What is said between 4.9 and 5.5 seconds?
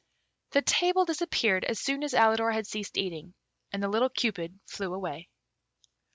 away.